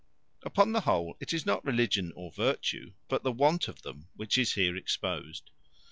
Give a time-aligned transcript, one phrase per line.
[0.41, 4.35] Upon the whole, it is not religion or virtue, but the want of them, which
[4.35, 5.51] is here exposed.